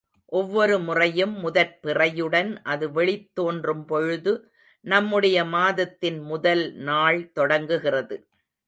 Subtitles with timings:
[0.31, 4.33] ஒவ்வொரு முறையும் முதற் பிறையுடன் அது வெளித் தோன்றும்பொழுது
[4.85, 8.17] நம்முடைய மாதத்தின் முதல் நாள் தொடங்குகிறது.